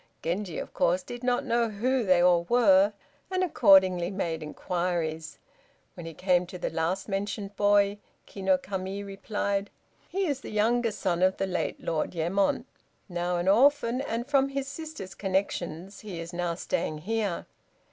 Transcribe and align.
Genji, 0.23 0.57
of 0.57 0.73
course, 0.73 1.03
did 1.03 1.23
not 1.23 1.45
know 1.45 1.69
who 1.69 2.03
they 2.03 2.21
all 2.21 2.45
were, 2.49 2.91
and 3.29 3.43
accordingly 3.43 4.09
made 4.09 4.41
inquiries. 4.41 5.37
When 5.93 6.07
he 6.07 6.15
came 6.15 6.47
to 6.47 6.57
the 6.57 6.71
last 6.71 7.07
mentioned 7.07 7.55
boy, 7.55 7.99
Ki 8.25 8.41
no 8.41 8.57
Kami 8.57 9.03
replied: 9.03 9.69
"He 10.09 10.25
is 10.25 10.41
the 10.41 10.49
youngest 10.49 10.99
son 10.99 11.21
of 11.21 11.37
the 11.37 11.45
late 11.45 11.79
Lord 11.79 12.15
Yemon, 12.15 12.65
now 13.07 13.37
an 13.37 13.47
orphan, 13.47 14.01
and, 14.01 14.25
from 14.25 14.49
his 14.49 14.67
sister's 14.67 15.13
connections, 15.13 15.99
he 15.99 16.19
is 16.19 16.33
now 16.33 16.55
staying 16.55 16.97
here. 17.05 17.45